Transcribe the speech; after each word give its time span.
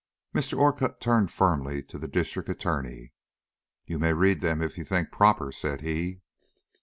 Mr. 0.33 0.57
Orcutt 0.57 0.99
turned 0.99 1.29
firmly 1.29 1.83
to 1.83 1.99
the 1.99 2.07
District 2.07 2.49
Attorney: 2.49 3.13
"You 3.85 3.99
may 3.99 4.13
read 4.13 4.41
them 4.41 4.59
if 4.63 4.75
you 4.75 4.83
think 4.83 5.11
proper," 5.11 5.51
said 5.51 5.81
he. 5.81 6.21